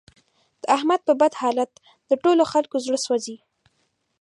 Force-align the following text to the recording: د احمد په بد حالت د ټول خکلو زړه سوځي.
د 0.61 0.63
احمد 0.77 1.01
په 1.07 1.13
بد 1.21 1.33
حالت 1.41 1.71
د 2.09 2.11
ټول 2.23 2.37
خکلو 2.51 2.83
زړه 2.85 2.97
سوځي. 3.05 3.37